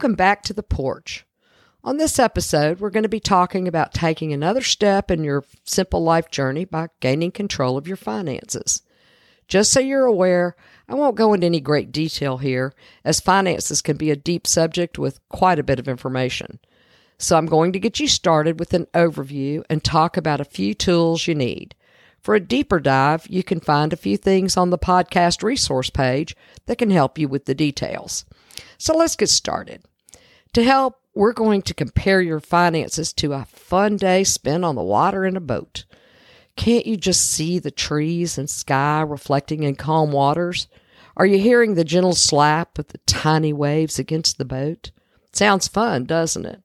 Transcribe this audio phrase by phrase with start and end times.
[0.00, 1.26] Welcome back to the porch.
[1.84, 6.02] On this episode, we're going to be talking about taking another step in your simple
[6.02, 8.80] life journey by gaining control of your finances.
[9.46, 10.56] Just so you're aware,
[10.88, 12.72] I won't go into any great detail here,
[13.04, 16.60] as finances can be a deep subject with quite a bit of information.
[17.18, 20.72] So I'm going to get you started with an overview and talk about a few
[20.72, 21.74] tools you need.
[22.22, 26.34] For a deeper dive, you can find a few things on the podcast resource page
[26.64, 28.24] that can help you with the details.
[28.78, 29.82] So let's get started.
[30.54, 34.82] To help, we're going to compare your finances to a fun day spent on the
[34.82, 35.84] water in a boat.
[36.56, 40.66] Can't you just see the trees and sky reflecting in calm waters?
[41.16, 44.90] Are you hearing the gentle slap of the tiny waves against the boat?
[45.32, 46.62] Sounds fun, doesn't it?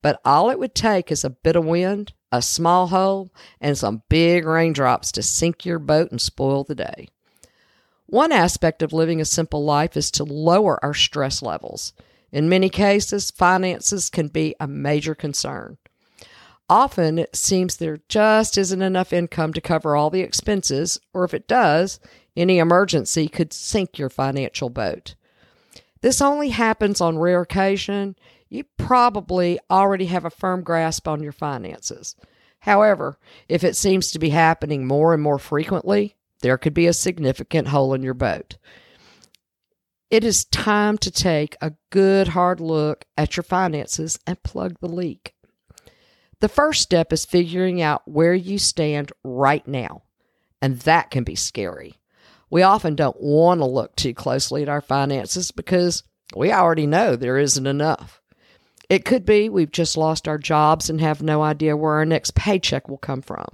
[0.00, 4.02] But all it would take is a bit of wind, a small hole, and some
[4.08, 7.08] big raindrops to sink your boat and spoil the day.
[8.06, 11.92] One aspect of living a simple life is to lower our stress levels.
[12.32, 15.78] In many cases, finances can be a major concern.
[16.68, 21.34] Often it seems there just isn't enough income to cover all the expenses, or if
[21.34, 21.98] it does,
[22.36, 25.16] any emergency could sink your financial boat.
[26.00, 28.14] This only happens on rare occasion.
[28.48, 32.14] You probably already have a firm grasp on your finances.
[32.60, 33.18] However,
[33.48, 37.68] if it seems to be happening more and more frequently, there could be a significant
[37.68, 38.56] hole in your boat.
[40.10, 44.88] It is time to take a good hard look at your finances and plug the
[44.88, 45.34] leak.
[46.40, 50.02] The first step is figuring out where you stand right now,
[50.60, 51.94] and that can be scary.
[52.50, 56.02] We often don't want to look too closely at our finances because
[56.34, 58.20] we already know there isn't enough.
[58.88, 62.34] It could be we've just lost our jobs and have no idea where our next
[62.34, 63.46] paycheck will come from.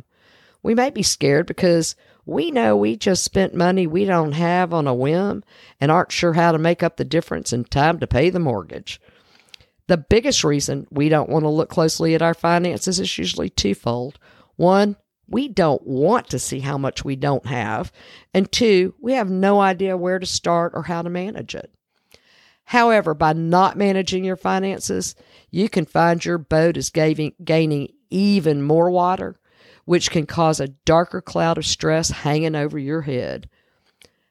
[0.63, 4.89] We may be scared because we know we just spent money we don't have on
[4.89, 5.45] a whim
[5.81, 9.01] and aren't sure how to make up the difference in time to pay the mortgage.
[9.87, 14.19] The biggest reason we don't want to look closely at our finances is usually twofold.
[14.57, 14.97] One,
[15.29, 17.93] we don't want to see how much we don't have.
[18.35, 21.71] And two, we have no idea where to start or how to manage it.
[22.65, 25.15] However, by not managing your finances,
[25.53, 29.39] you can find your boat is gaining even more water
[29.87, 33.49] which can cause a darker cloud of stress hanging over your head.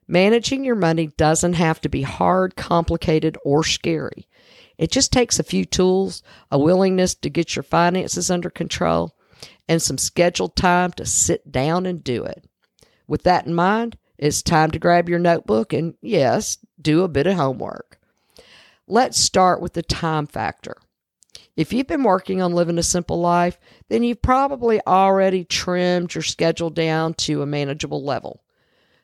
[0.07, 4.27] Managing your money doesn't have to be hard, complicated, or scary.
[4.77, 6.21] It just takes a few tools,
[6.51, 9.15] a willingness to get your finances under control,
[9.67, 12.45] and some scheduled time to sit down and do it.
[13.07, 17.27] With that in mind, it's time to grab your notebook and, yes, do a bit
[17.27, 17.99] of homework.
[18.87, 20.75] Let's start with the time factor.
[21.55, 23.57] If you've been working on living a simple life,
[23.89, 28.43] then you've probably already trimmed your schedule down to a manageable level.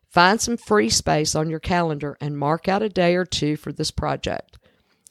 [0.09, 3.71] Find some free space on your calendar and mark out a day or two for
[3.71, 4.57] this project.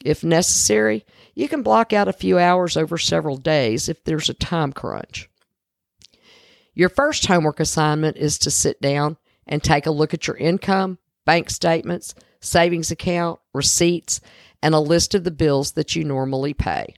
[0.04, 4.34] If necessary, you can block out a few hours over several days if there's a
[4.34, 5.30] time crunch.
[6.74, 10.98] Your first homework assignment is to sit down and take a look at your income,
[11.24, 14.20] bank statements, savings account, receipts,
[14.62, 16.94] and a list of the bills that you normally pay.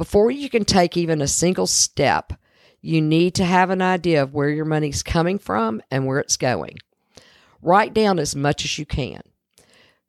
[0.00, 2.32] Before you can take even a single step,
[2.80, 6.38] you need to have an idea of where your money's coming from and where it's
[6.38, 6.78] going.
[7.60, 9.20] Write down as much as you can.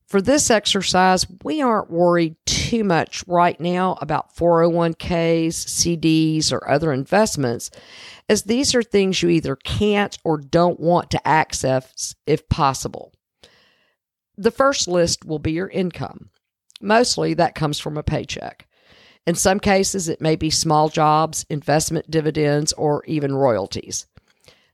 [0.07, 6.93] For this exercise, we aren't worried too much right now about 401ks, CDs, or other
[6.93, 7.69] investments,
[8.29, 13.11] as these are things you either can't or don't want to access if possible.
[14.38, 16.29] The first list will be your income.
[16.79, 18.69] Mostly that comes from a paycheck.
[19.27, 24.07] In some cases, it may be small jobs, investment dividends, or even royalties.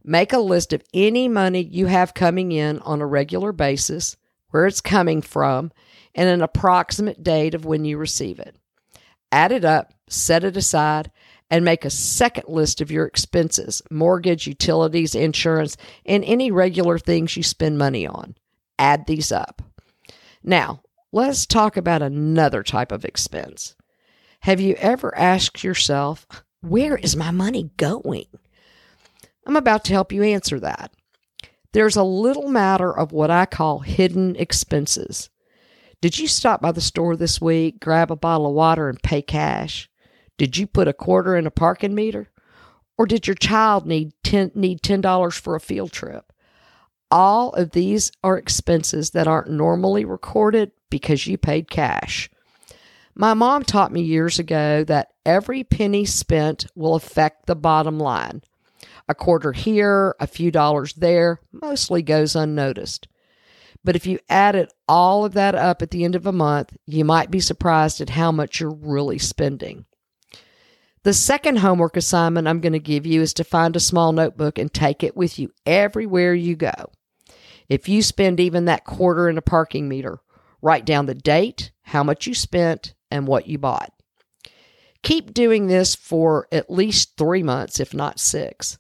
[0.04, 4.16] Make a list of any money you have coming in on a regular basis,
[4.52, 5.72] where it's coming from,
[6.16, 8.56] and an approximate date of when you receive it.
[9.34, 11.12] Add it up, set it aside,
[11.50, 17.36] and make a second list of your expenses mortgage, utilities, insurance, and any regular things
[17.36, 18.36] you spend money on.
[18.80, 19.62] Add these up.
[20.42, 23.76] Now, let's talk about another type of expense
[24.48, 26.26] have you ever asked yourself,
[26.62, 28.28] where is my money going?
[29.46, 30.94] I'm about to help you answer that.
[31.74, 35.30] There's a little matter of what I call hidden expenses.
[36.00, 39.22] Did you stop by the store this week, grab a bottle of water, and pay
[39.22, 39.90] cash?
[40.38, 42.30] Did you put a quarter in a parking meter?
[42.98, 46.32] Or did your child need ten, need $10 for a field trip?
[47.12, 52.30] All of these are expenses that aren't normally recorded because you paid cash.
[53.20, 58.44] My mom taught me years ago that every penny spent will affect the bottom line.
[59.10, 63.08] A quarter here, a few dollars there, mostly goes unnoticed.
[63.84, 67.04] But if you added all of that up at the end of a month, you
[67.04, 69.86] might be surprised at how much you're really spending.
[71.02, 74.60] The second homework assignment I'm going to give you is to find a small notebook
[74.60, 76.92] and take it with you everywhere you go.
[77.68, 80.20] If you spend even that quarter in a parking meter,
[80.62, 83.92] write down the date, how much you spent, and what you bought.
[85.04, 88.78] Keep doing this for at least three months, if not six.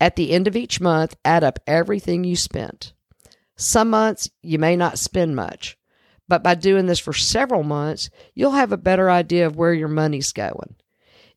[0.00, 2.92] At the end of each month, add up everything you spent.
[3.56, 5.78] Some months you may not spend much,
[6.28, 9.88] but by doing this for several months, you'll have a better idea of where your
[9.88, 10.76] money's going.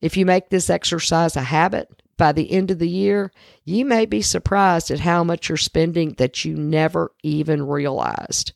[0.02, 3.32] If you make this exercise a habit, by the end of the year,
[3.64, 8.52] you may be surprised at how much you're spending that you never even realized.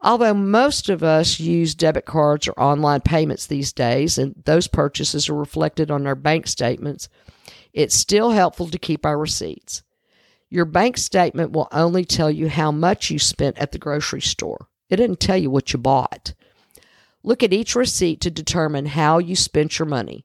[0.00, 5.28] Although most of us use debit cards or online payments these days, and those purchases
[5.28, 7.08] are reflected on our bank statements,
[7.72, 9.82] it's still helpful to keep our receipts.
[10.50, 14.68] Your bank statement will only tell you how much you spent at the grocery store,
[14.88, 16.32] it didn't tell you what you bought.
[17.24, 20.24] Look at each receipt to determine how you spent your money.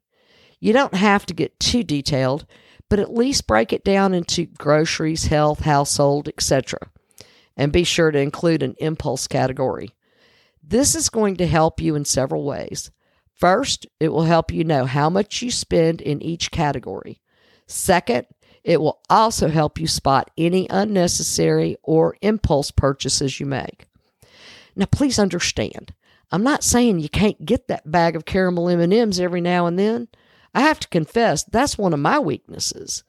[0.59, 2.45] You don't have to get too detailed,
[2.87, 6.91] but at least break it down into groceries, health, household, etc
[7.55, 9.91] and be sure to include an impulse category.
[10.61, 12.91] This is going to help you in several ways.
[13.33, 17.19] First, it will help you know how much you spend in each category.
[17.67, 18.27] Second,
[18.63, 23.88] it will also help you spot any unnecessary or impulse purchases you make.
[24.75, 25.94] Now, please understand,
[26.31, 30.07] I'm not saying you can't get that bag of caramel M&Ms every now and then.
[30.53, 33.03] I have to confess, that's one of my weaknesses.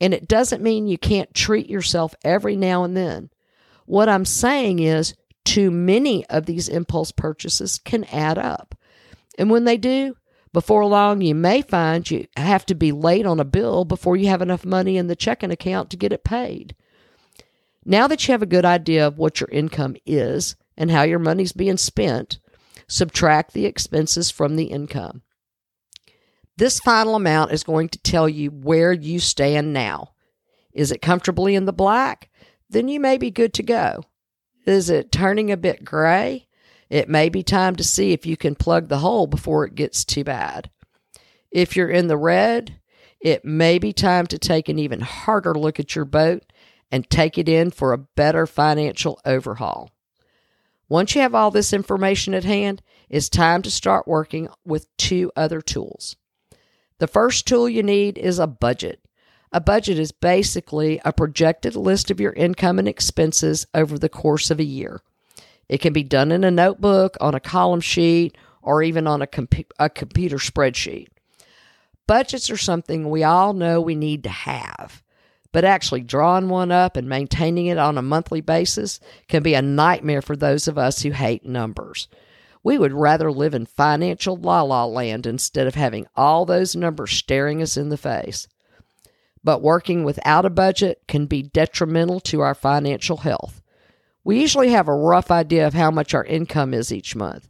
[0.00, 3.30] And it doesn't mean you can't treat yourself every now and then.
[3.88, 5.14] What I'm saying is,
[5.46, 8.74] too many of these impulse purchases can add up.
[9.38, 10.14] And when they do,
[10.52, 14.28] before long, you may find you have to be late on a bill before you
[14.28, 16.76] have enough money in the checking account to get it paid.
[17.82, 21.18] Now that you have a good idea of what your income is and how your
[21.18, 22.40] money's being spent,
[22.88, 25.22] subtract the expenses from the income.
[26.58, 30.12] This final amount is going to tell you where you stand now.
[30.74, 32.28] Is it comfortably in the black?
[32.68, 34.02] Then you may be good to go.
[34.66, 36.46] Is it turning a bit gray?
[36.90, 40.04] It may be time to see if you can plug the hole before it gets
[40.04, 40.70] too bad.
[41.50, 42.80] If you're in the red,
[43.20, 46.44] it may be time to take an even harder look at your boat
[46.90, 49.90] and take it in for a better financial overhaul.
[50.88, 55.30] Once you have all this information at hand, it's time to start working with two
[55.36, 56.16] other tools.
[56.98, 59.00] The first tool you need is a budget.
[59.50, 64.50] A budget is basically a projected list of your income and expenses over the course
[64.50, 65.00] of a year.
[65.70, 69.28] It can be done in a notebook, on a column sheet, or even on a,
[69.78, 71.08] a computer spreadsheet.
[72.06, 75.02] Budgets are something we all know we need to have,
[75.50, 79.62] but actually drawing one up and maintaining it on a monthly basis can be a
[79.62, 82.08] nightmare for those of us who hate numbers.
[82.62, 87.12] We would rather live in financial la la land instead of having all those numbers
[87.12, 88.46] staring us in the face
[89.48, 93.62] but working without a budget can be detrimental to our financial health.
[94.22, 97.48] We usually have a rough idea of how much our income is each month,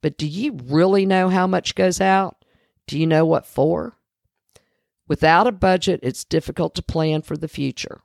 [0.00, 2.42] but do you really know how much goes out?
[2.86, 3.98] Do you know what for?
[5.06, 8.00] Without a budget, it's difficult to plan for the future.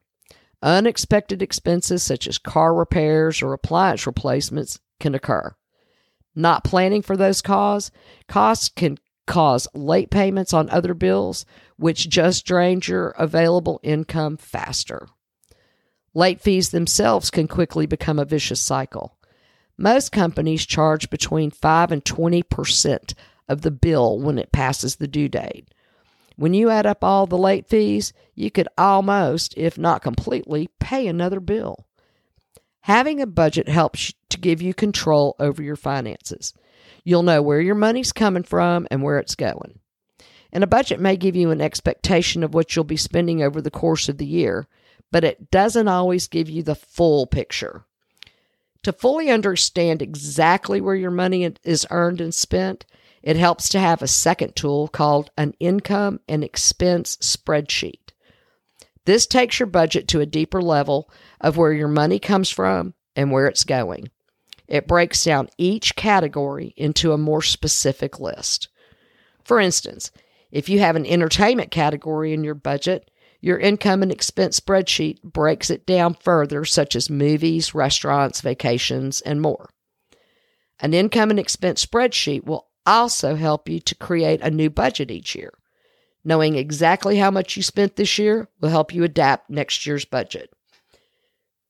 [0.62, 5.56] Unexpected expenses such as car repairs or appliance replacements can occur.
[6.36, 7.90] Not planning for those costs,
[8.28, 8.98] costs can
[9.30, 11.46] cause late payments on other bills,
[11.78, 15.08] which just drains your available income faster.
[16.16, 19.16] Late fees themselves can quickly become a vicious cycle.
[19.78, 23.14] Most companies charge between 5 and 20%
[23.48, 25.70] of the bill when it passes the due date.
[26.36, 31.08] When you add up all the late fees, you could almost, if not completely, pay
[31.08, 31.86] another bill.
[32.82, 36.52] Having a budget helps to give you control over your finances.
[37.04, 39.80] You'll know where your money's coming from and where it's going.
[40.52, 43.72] And a budget may give you an expectation of what you'll be spending over the
[43.72, 44.68] course of the year,
[45.12, 47.86] but it doesn't always give you the full picture.
[48.84, 52.86] To fully understand exactly where your money is earned and spent,
[53.22, 58.14] it helps to have a second tool called an income and expense spreadsheet.
[59.06, 63.32] This takes your budget to a deeper level of where your money comes from and
[63.32, 64.10] where it's going.
[64.70, 68.70] It breaks down each category into a more specific list.
[69.44, 70.12] For instance,
[70.52, 73.10] if you have an entertainment category in your budget,
[73.42, 79.42] your income and expense spreadsheet breaks it down further, such as movies, restaurants, vacations, and
[79.42, 79.70] more.
[80.80, 85.36] An income and expense spreadsheet will also help you to create a new budget each
[85.36, 85.54] year.
[86.24, 90.54] Knowing exactly how much you spent this year will help you adapt next year's budget.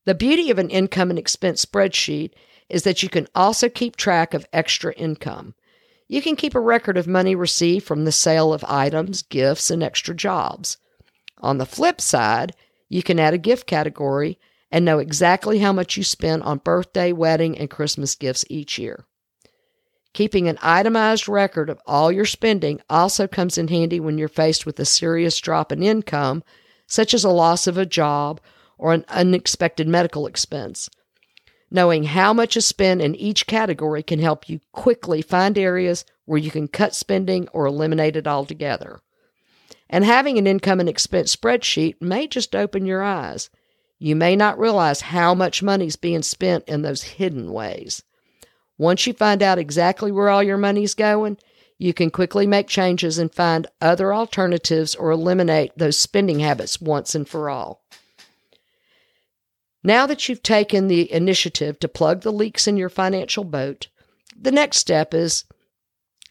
[0.06, 2.34] The beauty of an income and expense spreadsheet
[2.69, 5.55] is that you can also keep track of extra income.
[6.07, 9.83] You can keep a record of money received from the sale of items, gifts, and
[9.83, 10.77] extra jobs.
[11.39, 12.53] On the flip side,
[12.88, 14.39] you can add a gift category
[14.71, 19.05] and know exactly how much you spend on birthday, wedding, and Christmas gifts each year.
[20.13, 24.65] Keeping an itemized record of all your spending also comes in handy when you're faced
[24.65, 26.43] with a serious drop in income,
[26.88, 28.41] such as a loss of a job
[28.77, 30.89] or an unexpected medical expense.
[31.71, 36.39] Knowing how much is spent in each category can help you quickly find areas where
[36.39, 39.01] you can cut spending or eliminate it altogether.
[39.89, 43.49] And having an income and expense spreadsheet may just open your eyes.
[43.97, 48.03] You may not realize how much money is being spent in those hidden ways.
[48.77, 51.38] Once you find out exactly where all your money is going,
[51.77, 57.15] you can quickly make changes and find other alternatives or eliminate those spending habits once
[57.15, 57.83] and for all.
[59.83, 63.88] Now that you've taken the initiative to plug the leaks in your financial boat,
[64.38, 65.45] the next step is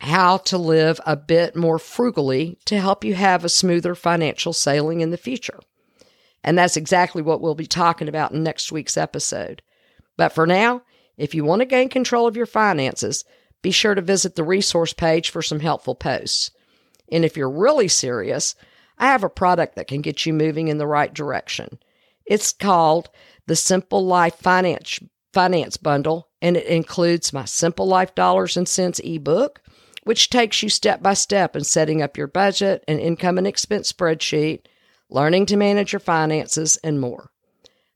[0.00, 5.00] how to live a bit more frugally to help you have a smoother financial sailing
[5.00, 5.58] in the future.
[6.44, 9.62] And that's exactly what we'll be talking about in next week's episode.
[10.16, 10.82] But for now,
[11.16, 13.24] if you want to gain control of your finances,
[13.60, 16.52] be sure to visit the resource page for some helpful posts.
[17.10, 18.54] And if you're really serious,
[18.98, 21.78] I have a product that can get you moving in the right direction.
[22.24, 23.08] It's called
[23.48, 25.00] the Simple Life Finance
[25.32, 29.62] Finance Bundle, and it includes my Simple Life Dollars and Sense ebook,
[30.04, 33.90] which takes you step by step in setting up your budget and income and expense
[33.90, 34.66] spreadsheet,
[35.08, 37.30] learning to manage your finances, and more.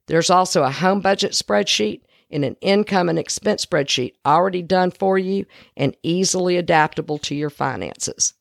[0.07, 5.19] There's also a home budget spreadsheet and an income and expense spreadsheet already done for
[5.19, 5.45] you
[5.77, 8.33] and easily adaptable to your finances.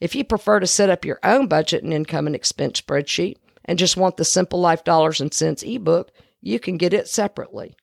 [0.00, 3.78] If you prefer to set up your own budget and income and expense spreadsheet and
[3.78, 6.10] just want the Simple Life Dollars and Sense ebook,
[6.42, 7.74] you can get it separately.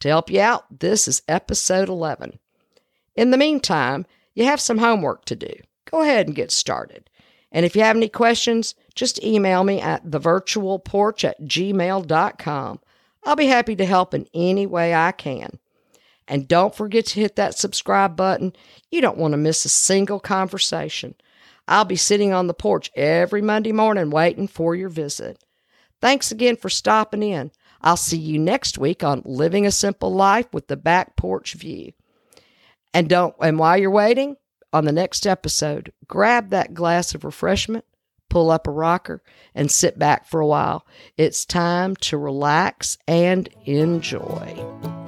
[0.00, 2.38] To help you out, this is episode 11.
[3.14, 4.04] In the meantime,
[4.34, 5.52] you have some homework to do.
[5.90, 7.08] Go ahead and get started.
[7.52, 12.80] And if you have any questions, just email me at thevirtualporch at gmail.com.
[13.24, 15.58] I'll be happy to help in any way I can.
[16.28, 18.52] And don't forget to hit that subscribe button.
[18.90, 21.14] You don't want to miss a single conversation.
[21.68, 25.42] I'll be sitting on the porch every Monday morning waiting for your visit.
[26.00, 27.50] Thanks again for stopping in.
[27.80, 31.92] I'll see you next week on Living a Simple Life with the Back Porch View.
[32.94, 34.36] And don't and while you're waiting,
[34.72, 37.84] on the next episode, grab that glass of refreshment,
[38.28, 39.22] pull up a rocker,
[39.54, 40.86] and sit back for a while.
[41.16, 45.05] It's time to relax and enjoy.